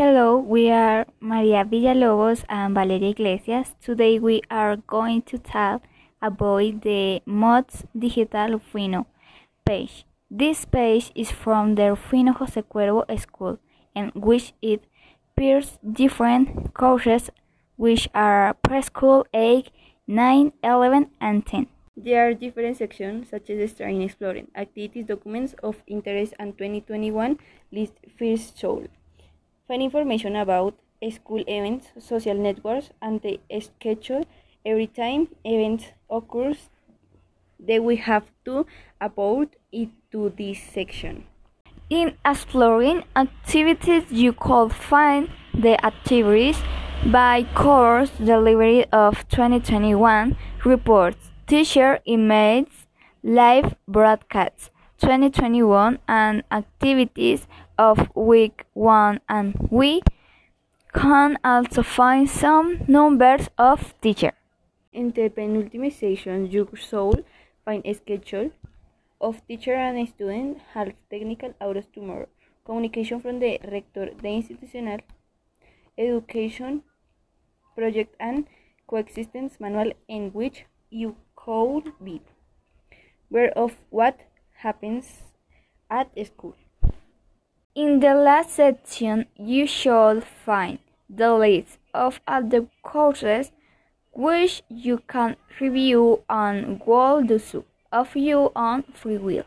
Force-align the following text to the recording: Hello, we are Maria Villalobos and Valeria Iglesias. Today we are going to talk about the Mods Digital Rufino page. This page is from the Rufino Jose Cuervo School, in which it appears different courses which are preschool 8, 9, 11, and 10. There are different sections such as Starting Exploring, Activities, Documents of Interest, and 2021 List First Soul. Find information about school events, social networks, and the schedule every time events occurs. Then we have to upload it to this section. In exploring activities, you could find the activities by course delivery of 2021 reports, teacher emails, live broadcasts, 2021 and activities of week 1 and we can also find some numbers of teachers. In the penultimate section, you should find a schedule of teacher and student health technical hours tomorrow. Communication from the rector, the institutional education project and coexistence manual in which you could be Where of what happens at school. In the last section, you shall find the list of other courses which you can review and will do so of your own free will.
Hello, 0.00 0.38
we 0.38 0.70
are 0.70 1.04
Maria 1.20 1.62
Villalobos 1.62 2.44
and 2.48 2.74
Valeria 2.74 3.10
Iglesias. 3.10 3.74
Today 3.82 4.18
we 4.18 4.40
are 4.50 4.76
going 4.76 5.20
to 5.28 5.36
talk 5.36 5.82
about 6.22 6.80
the 6.80 7.20
Mods 7.26 7.84
Digital 7.92 8.52
Rufino 8.52 9.06
page. 9.66 10.06
This 10.30 10.64
page 10.64 11.12
is 11.14 11.30
from 11.30 11.74
the 11.74 11.90
Rufino 11.90 12.32
Jose 12.32 12.62
Cuervo 12.62 13.04
School, 13.20 13.58
in 13.94 14.10
which 14.14 14.54
it 14.62 14.84
appears 15.36 15.78
different 15.84 16.72
courses 16.72 17.28
which 17.76 18.08
are 18.14 18.56
preschool 18.66 19.26
8, 19.34 19.68
9, 20.06 20.52
11, 20.64 21.10
and 21.20 21.44
10. 21.44 21.66
There 21.94 22.26
are 22.26 22.32
different 22.32 22.78
sections 22.78 23.28
such 23.28 23.50
as 23.50 23.70
Starting 23.72 24.00
Exploring, 24.00 24.48
Activities, 24.56 25.04
Documents 25.04 25.54
of 25.62 25.82
Interest, 25.86 26.32
and 26.38 26.56
2021 26.56 27.38
List 27.70 27.92
First 28.18 28.58
Soul. 28.58 28.86
Find 29.70 29.82
information 29.82 30.34
about 30.34 30.74
school 31.12 31.44
events, 31.46 31.90
social 32.00 32.34
networks, 32.34 32.90
and 33.00 33.22
the 33.22 33.38
schedule 33.60 34.24
every 34.66 34.88
time 34.88 35.28
events 35.44 35.92
occurs. 36.10 36.70
Then 37.60 37.84
we 37.84 37.94
have 37.94 38.24
to 38.46 38.66
upload 39.00 39.50
it 39.70 39.90
to 40.10 40.34
this 40.36 40.60
section. 40.60 41.22
In 41.88 42.16
exploring 42.24 43.04
activities, 43.14 44.10
you 44.10 44.32
could 44.32 44.72
find 44.72 45.30
the 45.54 45.78
activities 45.86 46.58
by 47.06 47.46
course 47.54 48.10
delivery 48.18 48.86
of 48.86 49.28
2021 49.28 50.36
reports, 50.64 51.30
teacher 51.46 52.00
emails, 52.08 52.66
live 53.22 53.76
broadcasts, 53.86 54.70
2021 55.00 55.98
and 56.06 56.44
activities 56.50 57.46
of 57.78 58.14
week 58.14 58.64
1 58.74 59.20
and 59.28 59.54
we 59.70 60.00
can 60.92 61.38
also 61.44 61.82
find 61.82 62.28
some 62.28 62.82
numbers 62.86 63.48
of 63.58 63.94
teachers. 64.00 64.32
In 64.92 65.10
the 65.12 65.28
penultimate 65.28 65.92
section, 65.92 66.50
you 66.50 66.68
should 66.74 67.24
find 67.64 67.82
a 67.84 67.94
schedule 67.94 68.50
of 69.20 69.46
teacher 69.46 69.74
and 69.74 70.08
student 70.08 70.58
health 70.74 70.94
technical 71.10 71.54
hours 71.60 71.84
tomorrow. 71.94 72.28
Communication 72.64 73.20
from 73.20 73.38
the 73.38 73.58
rector, 73.70 74.10
the 74.20 74.28
institutional 74.28 74.98
education 75.96 76.82
project 77.76 78.14
and 78.18 78.46
coexistence 78.86 79.60
manual 79.60 79.92
in 80.08 80.30
which 80.32 80.64
you 80.90 81.16
could 81.36 81.92
be 82.02 82.20
Where 83.28 83.52
of 83.56 83.76
what 83.90 84.18
happens 84.62 85.22
at 85.90 86.08
school. 86.26 86.56
In 87.74 88.00
the 88.00 88.14
last 88.14 88.50
section, 88.50 89.26
you 89.36 89.66
shall 89.66 90.20
find 90.20 90.78
the 91.08 91.32
list 91.34 91.78
of 91.94 92.20
other 92.26 92.66
courses 92.82 93.52
which 94.12 94.62
you 94.68 95.02
can 95.08 95.36
review 95.60 96.22
and 96.28 96.80
will 96.84 97.22
do 97.22 97.38
so 97.38 97.64
of 97.92 98.14
your 98.14 98.52
own 98.54 98.82
free 98.94 99.18
will. 99.18 99.44